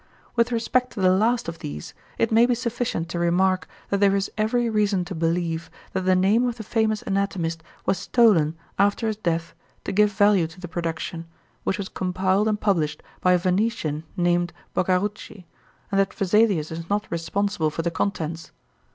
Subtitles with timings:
[0.35, 4.15] With respect to the last of these, it may be sufficient to remark that there
[4.15, 9.05] is every reason to believe that the name of the famous anatomist was stolen after
[9.05, 9.53] his death
[9.83, 11.27] to give value to the production,
[11.65, 15.45] which was compiled and published by a Venetian named Bogarucci;
[15.91, 18.49] and that Vesalius is not responsible for the contents.